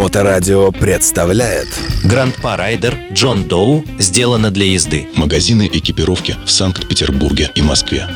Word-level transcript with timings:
Моторадио 0.00 0.72
представляет 0.72 1.68
Grand 2.04 2.34
Prix 2.36 2.63
Rider 2.63 2.96
John 3.12 3.44
Doe 3.44 3.84
сделано 3.98 4.50
для 4.50 4.64
езды. 4.64 5.06
Магазины 5.14 5.68
экипировки 5.70 6.36
в 6.46 6.50
Санкт-Петербурге 6.50 7.50
и 7.54 7.60
Москве. 7.60 8.08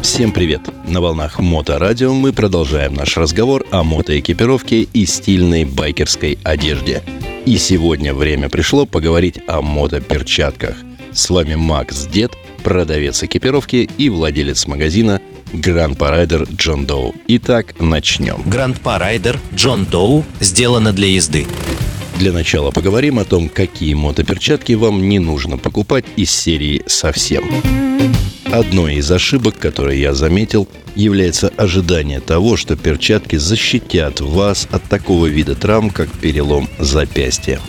Всем 0.00 0.32
привет! 0.32 0.62
На 0.88 1.02
волнах 1.02 1.38
Моторадио 1.38 2.14
мы 2.14 2.32
продолжаем 2.32 2.94
наш 2.94 3.18
разговор 3.18 3.66
о 3.70 3.84
мотоэкипировке 3.84 4.84
и 4.90 5.04
стильной 5.04 5.66
байкерской 5.66 6.38
одежде. 6.44 7.02
И 7.44 7.58
сегодня 7.58 8.14
время 8.14 8.48
пришло 8.48 8.86
поговорить 8.86 9.38
о 9.46 9.60
мотоперчатках. 9.60 10.76
С 11.12 11.28
вами 11.28 11.56
Макс 11.56 12.06
Дед, 12.06 12.32
продавец 12.64 13.22
экипировки 13.22 13.90
и 13.98 14.08
владелец 14.08 14.66
магазина 14.66 15.20
Grand 15.52 15.98
Prix 15.98 16.18
Rider 16.18 16.44
John 16.44 16.86
Doe. 16.86 17.14
Итак, 17.28 17.74
начнем. 17.78 18.42
Grand 18.46 18.80
Prix 18.80 19.06
Rider 19.06 19.38
John 19.54 19.84
Doe 19.84 20.24
сделано 20.40 20.92
для 20.92 21.08
езды. 21.08 21.46
Для 22.18 22.32
начала 22.32 22.70
поговорим 22.70 23.18
о 23.18 23.24
том, 23.24 23.50
какие 23.50 23.92
мотоперчатки 23.92 24.72
вам 24.72 25.08
не 25.08 25.18
нужно 25.18 25.58
покупать 25.58 26.04
из 26.16 26.30
серии 26.30 26.82
«Совсем». 26.86 27.44
Одной 28.46 28.96
из 28.96 29.10
ошибок, 29.10 29.58
которые 29.58 30.00
я 30.00 30.14
заметил, 30.14 30.68
является 30.94 31.48
ожидание 31.56 32.20
того, 32.20 32.56
что 32.56 32.76
перчатки 32.76 33.36
защитят 33.36 34.20
вас 34.20 34.68
от 34.70 34.82
такого 34.84 35.26
вида 35.26 35.54
травм, 35.54 35.90
как 35.90 36.10
перелом 36.10 36.68
запястья. 36.78 37.60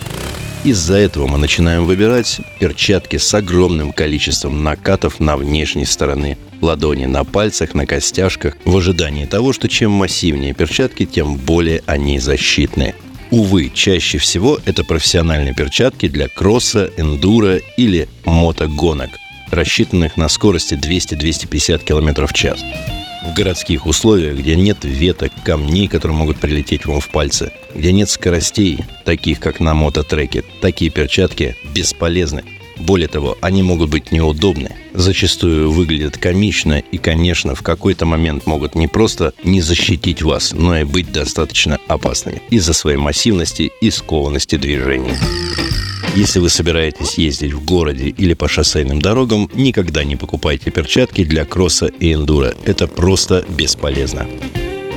Из-за 0.64 0.94
этого 0.94 1.26
мы 1.26 1.36
начинаем 1.36 1.84
выбирать 1.84 2.40
перчатки 2.58 3.18
с 3.18 3.34
огромным 3.34 3.92
количеством 3.92 4.64
накатов 4.64 5.20
на 5.20 5.36
внешней 5.36 5.84
стороны 5.84 6.38
ладони, 6.62 7.04
на 7.04 7.22
пальцах, 7.22 7.74
на 7.74 7.84
костяшках, 7.84 8.56
в 8.64 8.74
ожидании 8.74 9.26
того, 9.26 9.52
что 9.52 9.68
чем 9.68 9.90
массивнее 9.90 10.54
перчатки, 10.54 11.04
тем 11.04 11.36
более 11.36 11.82
они 11.84 12.18
защитны. 12.18 12.94
Увы, 13.30 13.70
чаще 13.74 14.16
всего 14.16 14.58
это 14.64 14.84
профессиональные 14.84 15.54
перчатки 15.54 16.08
для 16.08 16.28
кросса, 16.28 16.90
эндуро 16.96 17.58
или 17.76 18.08
мотогонок, 18.24 19.10
рассчитанных 19.50 20.16
на 20.16 20.30
скорости 20.30 20.74
200-250 20.74 21.84
км 21.84 22.26
в 22.26 22.32
час. 22.32 22.60
В 23.24 23.32
городских 23.32 23.86
условиях, 23.86 24.36
где 24.36 24.54
нет 24.54 24.78
веток, 24.82 25.32
камней, 25.44 25.88
которые 25.88 26.16
могут 26.16 26.38
прилететь 26.38 26.84
вам 26.84 27.00
в 27.00 27.08
пальцы, 27.08 27.52
где 27.74 27.90
нет 27.90 28.10
скоростей, 28.10 28.80
таких 29.06 29.40
как 29.40 29.60
на 29.60 29.72
мототреке, 29.72 30.44
такие 30.60 30.90
перчатки 30.90 31.56
бесполезны. 31.74 32.44
Более 32.76 33.08
того, 33.08 33.38
они 33.40 33.62
могут 33.62 33.88
быть 33.88 34.12
неудобны, 34.12 34.76
зачастую 34.92 35.70
выглядят 35.70 36.18
комично 36.18 36.80
и, 36.80 36.98
конечно, 36.98 37.54
в 37.54 37.62
какой-то 37.62 38.04
момент 38.04 38.46
могут 38.46 38.74
не 38.74 38.88
просто 38.88 39.32
не 39.42 39.62
защитить 39.62 40.22
вас, 40.22 40.52
но 40.52 40.76
и 40.76 40.84
быть 40.84 41.10
достаточно 41.10 41.78
опасными 41.88 42.42
из-за 42.50 42.74
своей 42.74 42.98
массивности 42.98 43.70
и 43.80 43.90
скованности 43.90 44.56
движения. 44.56 45.16
Если 46.16 46.38
вы 46.38 46.48
собираетесь 46.48 47.18
ездить 47.18 47.54
в 47.54 47.64
городе 47.64 48.08
или 48.08 48.34
по 48.34 48.46
шоссейным 48.46 49.02
дорогам, 49.02 49.50
никогда 49.52 50.04
не 50.04 50.14
покупайте 50.14 50.70
перчатки 50.70 51.24
для 51.24 51.44
кросса 51.44 51.86
и 51.86 52.14
эндуро. 52.14 52.54
Это 52.64 52.86
просто 52.86 53.44
бесполезно. 53.48 54.28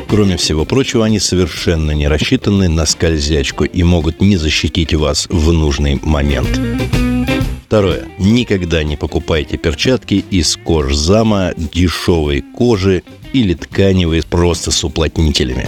Кроме 0.08 0.38
всего 0.38 0.64
прочего, 0.64 1.06
они 1.06 1.20
совершенно 1.20 1.90
не 1.90 2.08
рассчитаны 2.08 2.70
на 2.70 2.86
скользячку 2.86 3.64
и 3.64 3.82
могут 3.82 4.22
не 4.22 4.38
защитить 4.38 4.94
вас 4.94 5.26
в 5.32 5.52
нужный 5.52 6.00
момент. 6.04 6.62
Второе. 7.66 8.06
Никогда 8.20 8.84
не 8.84 8.96
покупайте 8.96 9.58
перчатки 9.58 10.24
из 10.30 10.56
кожзама, 10.56 11.52
дешевой 11.58 12.42
кожи 12.42 13.02
или 13.34 13.56
тканевые 13.56 14.22
просто 14.22 14.70
с 14.70 14.84
уплотнителями. 14.84 15.68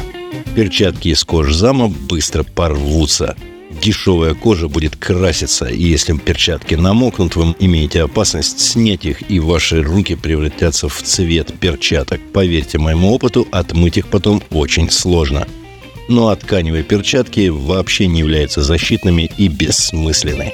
Перчатки 0.56 1.08
из 1.08 1.24
кожзама 1.24 1.88
быстро 1.88 2.44
порвутся– 2.44 3.36
дешевая 3.70 4.34
кожа 4.34 4.68
будет 4.68 4.96
краситься, 4.96 5.66
и 5.66 5.82
если 5.82 6.14
перчатки 6.14 6.76
намокнут, 6.76 7.36
вы 7.36 7.56
имеете 7.60 8.04
опасность 8.04 8.60
снять 8.60 9.06
их, 9.06 9.30
и 9.30 9.40
ваши 9.40 9.82
руки 9.82 10.16
превратятся 10.16 10.90
в 10.90 11.02
цвет 11.02 11.54
перчаток. 11.60 12.20
Поверьте 12.34 12.78
моему 12.78 13.14
опыту, 13.14 13.48
отмыть 13.52 13.98
их 13.98 14.08
потом 14.08 14.42
очень 14.52 14.90
сложно. 14.90 15.48
Ну 16.08 16.28
а 16.28 16.36
тканевые 16.36 16.84
перчатки 16.84 17.50
вообще 17.50 18.08
не 18.08 18.20
являются 18.20 18.62
защитными 18.62 19.30
и 19.38 19.48
бессмысленны. 19.48 20.52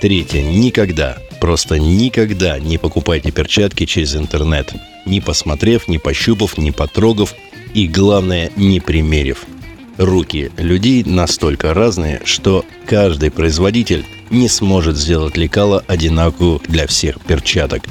Третье. 0.00 0.42
Никогда, 0.42 1.18
просто 1.40 1.78
никогда 1.78 2.58
не 2.58 2.78
покупайте 2.78 3.30
перчатки 3.30 3.86
через 3.86 4.16
интернет. 4.16 4.72
Не 5.06 5.20
посмотрев, 5.20 5.88
не 5.88 5.98
пощупав, 5.98 6.58
не 6.58 6.72
потрогав 6.72 7.34
и, 7.74 7.86
главное, 7.86 8.50
не 8.56 8.80
примерив– 8.80 9.44
руки 9.98 10.50
людей 10.56 11.04
настолько 11.04 11.74
разные, 11.74 12.22
что 12.24 12.64
каждый 12.86 13.30
производитель 13.30 14.06
не 14.30 14.48
сможет 14.48 14.96
сделать 14.96 15.36
лекало 15.36 15.84
одинаковых 15.86 16.62
для 16.68 16.86
всех 16.86 17.20
перчаток. 17.20 17.82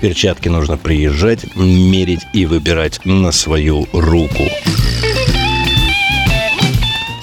Перчатки 0.00 0.48
нужно 0.48 0.76
приезжать, 0.76 1.56
мерить 1.56 2.20
и 2.34 2.44
выбирать 2.44 3.04
на 3.04 3.32
свою 3.32 3.88
руку. 3.92 4.44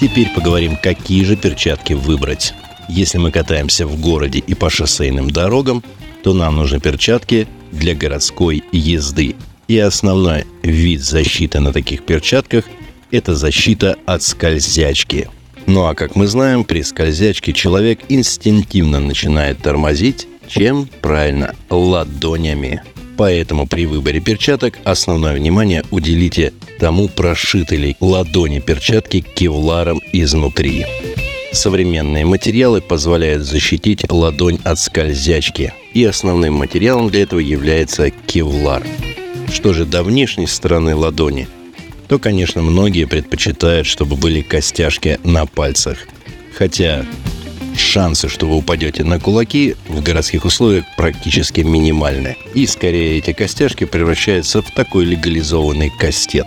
Теперь 0.00 0.28
поговорим, 0.34 0.76
какие 0.82 1.24
же 1.24 1.36
перчатки 1.36 1.92
выбрать. 1.92 2.52
Если 2.88 3.16
мы 3.18 3.30
катаемся 3.30 3.86
в 3.86 3.98
городе 3.98 4.40
и 4.40 4.54
по 4.54 4.68
шоссейным 4.68 5.30
дорогам, 5.30 5.82
то 6.22 6.34
нам 6.34 6.56
нужны 6.56 6.80
перчатки 6.80 7.46
для 7.70 7.94
городской 7.94 8.64
езды. 8.72 9.36
И 9.68 9.78
основной 9.78 10.44
вид 10.62 11.02
защиты 11.02 11.60
на 11.60 11.72
таких 11.72 12.02
перчатках– 12.02 12.64
это 13.14 13.36
защита 13.36 13.96
от 14.06 14.22
скользячки. 14.22 15.28
Ну 15.66 15.86
а 15.86 15.94
как 15.94 16.16
мы 16.16 16.26
знаем, 16.26 16.64
при 16.64 16.82
скользячке 16.82 17.52
человек 17.52 18.00
инстинктивно 18.08 19.00
начинает 19.00 19.62
тормозить, 19.62 20.26
чем 20.48 20.88
правильно 21.00 21.54
ладонями. 21.70 22.82
Поэтому 23.16 23.68
при 23.68 23.86
выборе 23.86 24.20
перчаток 24.20 24.78
основное 24.82 25.34
внимание 25.34 25.84
уделите 25.92 26.52
тому, 26.80 27.08
прошиты 27.08 27.76
ли 27.76 27.96
ладони 28.00 28.58
перчатки 28.58 29.20
кевларом 29.20 30.00
изнутри. 30.12 30.84
Современные 31.52 32.24
материалы 32.24 32.80
позволяют 32.80 33.44
защитить 33.44 34.10
ладонь 34.10 34.58
от 34.64 34.80
скользячки, 34.80 35.72
и 35.94 36.04
основным 36.04 36.54
материалом 36.54 37.08
для 37.10 37.22
этого 37.22 37.38
является 37.38 38.10
кевлар. 38.10 38.82
Что 39.52 39.72
же 39.72 39.84
до 39.84 40.02
внешней 40.02 40.48
стороны 40.48 40.96
ладони– 40.96 41.46
то, 42.14 42.20
конечно, 42.20 42.62
многие 42.62 43.06
предпочитают, 43.06 43.88
чтобы 43.88 44.14
были 44.14 44.40
костяшки 44.40 45.18
на 45.24 45.46
пальцах. 45.46 45.98
Хотя 46.56 47.04
шансы, 47.76 48.28
что 48.28 48.46
вы 48.46 48.58
упадете 48.58 49.02
на 49.02 49.18
кулаки 49.18 49.74
в 49.88 50.00
городских 50.00 50.44
условиях 50.44 50.84
практически 50.96 51.62
минимальны. 51.62 52.36
И 52.54 52.68
скорее 52.68 53.18
эти 53.18 53.32
костяшки 53.32 53.82
превращаются 53.82 54.62
в 54.62 54.70
такой 54.70 55.06
легализованный 55.06 55.90
кастет. 55.90 56.46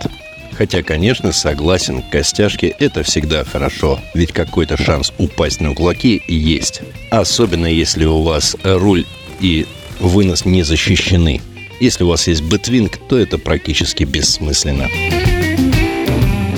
Хотя, 0.53 0.83
конечно, 0.83 1.33
согласен, 1.33 2.01
костяшки– 2.01 2.73
это 2.79 3.03
всегда 3.03 3.43
хорошо, 3.43 3.99
ведь 4.13 4.31
какой-то 4.31 4.81
шанс 4.81 5.11
упасть 5.17 5.59
на 5.59 5.75
кулаки 5.75 6.21
есть. 6.29 6.81
Особенно 7.09 7.67
если 7.67 8.05
у 8.05 8.21
вас 8.21 8.55
руль 8.63 9.03
и 9.41 9.65
вынос 9.99 10.45
не 10.45 10.63
защищены. 10.63 11.41
Если 11.81 12.05
у 12.05 12.07
вас 12.07 12.25
есть 12.27 12.43
бэтвинг, 12.43 12.97
то 13.09 13.19
это 13.19 13.37
практически 13.37 14.05
бессмысленно. 14.05 14.87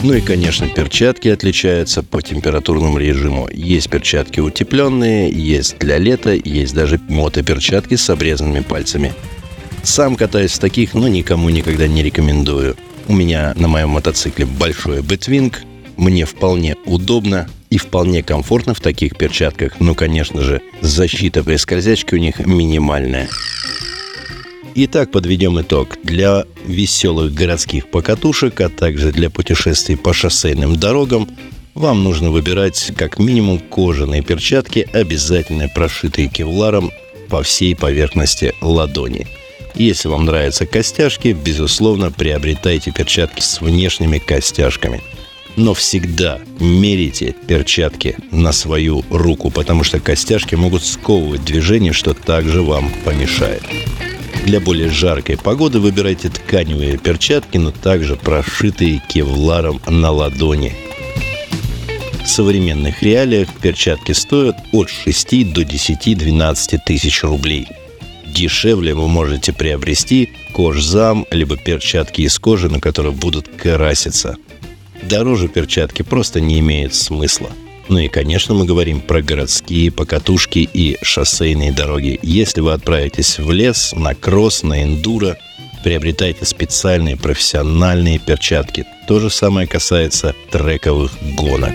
Ну 0.02 0.14
и, 0.14 0.22
конечно, 0.22 0.68
перчатки 0.68 1.28
отличаются 1.28 2.04
по 2.04 2.22
температурному 2.22 2.98
режиму. 2.98 3.50
Есть 3.52 3.90
перчатки 3.90 4.40
утепленные, 4.40 5.30
есть 5.30 5.78
для 5.80 5.98
лета, 5.98 6.32
есть 6.32 6.74
даже 6.74 7.02
мотоперчатки 7.10 7.96
с 7.96 8.10
обрезанными 8.10 8.62
пальцами. 8.62 9.14
Сам 9.84 10.16
катаюсь 10.16 10.54
в 10.54 10.60
таких, 10.60 10.94
но 10.94 11.10
никому 11.10 11.50
никогда 11.50 11.88
не 11.88 12.02
рекомендую. 12.02 12.78
У 13.08 13.14
меня 13.14 13.54
на 13.58 13.68
моем 13.68 13.90
мотоцикле 13.90 14.46
большой 14.46 15.02
бэтвинг, 15.02 15.64
мне 15.98 16.24
вполне 16.24 16.78
удобно 16.86 17.50
и 17.70 17.78
вполне 17.78 18.24
комфортно 18.24 18.74
в 18.74 18.80
таких 18.80 19.18
перчатках, 19.18 19.82
но, 19.82 19.96
конечно 19.96 20.42
же, 20.42 20.62
защита 20.80 21.44
при 21.44 21.58
скользячке 21.58 22.16
у 22.16 22.20
них 22.20 22.40
минимальная. 22.40 23.28
Итак, 24.76 25.12
подведем 25.12 25.60
итог. 25.60 25.98
Для 26.04 26.46
веселых 26.66 27.34
городских 27.34 27.90
покатушек, 27.90 28.62
а 28.62 28.70
также 28.70 29.12
для 29.12 29.30
путешествий 29.30 29.98
по 29.98 30.14
шоссейным 30.14 30.76
дорогам 30.76 31.28
вам 31.74 32.04
нужно 32.04 32.30
выбирать 32.30 32.92
как 32.96 33.20
минимум 33.20 33.60
кожаные 33.60 34.22
перчатки, 34.22 34.88
обязательно 34.94 35.70
прошитые 35.70 36.28
кевларом 36.28 36.92
по 37.30 37.42
всей 37.42 37.76
поверхности 37.76 38.54
ладони. 38.62 39.28
Если 39.76 40.08
вам 40.08 40.26
нравятся 40.26 40.66
костяшки, 40.66 41.30
безусловно, 41.30 42.12
приобретайте 42.12 42.92
перчатки 42.92 43.42
с 43.42 43.62
внешними 43.62 44.20
костяшками. 44.20 45.02
Но 45.56 45.74
всегда 45.74 46.40
мерите 46.60 47.36
перчатки 47.48 48.18
на 48.32 48.52
свою 48.52 49.04
руку, 49.10 49.50
потому 49.52 49.84
что 49.84 50.00
костяшки 50.00 50.56
могут 50.56 50.84
сковывать 50.84 51.44
движение, 51.44 51.92
что 51.92 52.14
также 52.14 52.62
вам 52.62 52.92
помешает. 53.04 53.64
Для 54.50 54.60
более 54.60 54.90
жаркой 54.90 55.38
погоды 55.38 55.80
выбирайте 55.80 56.28
тканевые 56.30 56.98
перчатки, 56.98 57.60
но 57.60 57.70
также 57.70 58.16
прошитые 58.16 59.00
кевларом 59.08 59.80
на 59.88 60.10
ладони. 60.10 60.76
В 62.24 62.28
современных 62.28 63.04
реалиях 63.04 63.48
перчатки 63.62 64.12
стоят 64.14 64.56
от 64.72 64.90
6 64.90 65.54
до 65.54 65.62
10-12 65.62 66.80
тысяч 66.84 67.24
рублей. 67.24 67.68
Дешевле 68.26 68.96
вы 68.96 69.08
можете 69.08 69.54
приобрести 69.54 70.32
кожзам, 70.52 71.28
либо 71.30 71.56
перчатки 71.56 72.22
из 72.22 72.40
кожи, 72.40 72.70
на 72.70 72.80
которые 72.80 73.14
будут 73.14 73.50
краситься. 73.50 74.36
Дороже 75.04 75.48
перчатки 75.48 76.02
просто 76.02 76.42
не 76.42 76.58
имеют 76.58 76.96
смысла. 76.96 77.52
Ну 77.90 77.98
и, 77.98 78.08
конечно, 78.08 78.54
мы 78.54 78.66
говорим 78.66 79.02
про 79.02 79.24
городские 79.24 79.92
покатушки 79.92 80.70
и 80.72 80.98
шоссейные 81.02 81.72
дороги. 81.72 82.20
Если 82.22 82.62
вы 82.62 82.74
отправитесь 82.74 83.40
в 83.40 83.52
лес, 83.52 83.94
на 83.96 84.14
кросс, 84.14 84.62
на 84.62 84.84
эндуро, 84.84 85.38
приобретайте 85.84 86.46
специальные 86.46 87.18
профессиональные 87.18 88.20
перчатки. 88.20 88.86
То 89.08 89.20
же 89.20 89.32
самое 89.32 89.68
касается 89.68 90.36
трековых 90.52 91.12
гонок. 91.36 91.74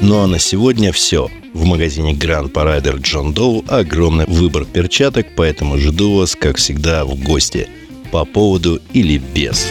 Ну 0.00 0.20
а 0.20 0.26
на 0.26 0.38
сегодня 0.38 0.92
все. 0.92 1.28
В 1.52 1.64
магазине 1.64 2.14
Grand 2.14 2.50
Parader 2.50 2.96
John 2.98 3.34
Doe 3.34 3.68
огромный 3.68 4.24
выбор 4.26 4.64
перчаток, 4.64 5.26
поэтому 5.36 5.76
жду 5.76 6.16
вас, 6.16 6.36
как 6.36 6.56
всегда, 6.56 7.04
в 7.04 7.22
гости. 7.22 7.68
По 8.10 8.24
поводу 8.24 8.80
или 8.94 9.18
без. 9.18 9.68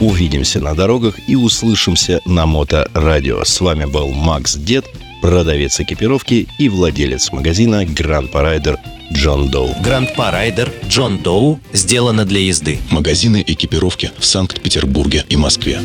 Увидимся 0.00 0.60
на 0.60 0.74
дорогах 0.74 1.16
и 1.28 1.36
услышимся 1.36 2.20
на 2.24 2.46
Моторадио. 2.46 3.44
С 3.44 3.60
вами 3.60 3.84
был 3.84 4.08
Макс 4.12 4.54
Дед, 4.54 4.86
продавец 5.20 5.80
экипировки 5.80 6.48
и 6.58 6.68
владелец 6.68 7.32
магазина 7.32 7.84
Grand 7.84 8.30
Parader 8.30 8.78
John 9.12 9.50
Doe. 9.50 9.74
Гранд 9.82 10.14
Парайдер 10.14 10.72
Джон 10.88 11.18
Доу 11.18 11.58
сделано 11.72 12.24
для 12.24 12.40
езды. 12.40 12.78
Магазины 12.90 13.42
экипировки 13.46 14.12
в 14.18 14.24
Санкт-Петербурге 14.24 15.24
и 15.28 15.36
Москве. 15.36 15.80